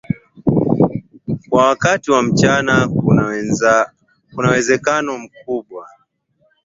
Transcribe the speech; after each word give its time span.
kuwa 1.49 1.67
wakati 1.67 2.11
wa 2.11 2.23
mchana 2.23 2.87
kuna 4.29 4.49
uwezekano 4.49 5.17
mkubwa 5.17 5.89